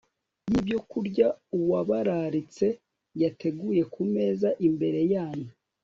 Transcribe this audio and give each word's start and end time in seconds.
yibyokurya 0.51 1.27
uwabararitse 1.57 2.67
yateguye 3.21 3.81
ku 3.93 4.01
meza 4.13 4.49
imbere 4.67 4.99
yanyu 5.13 5.51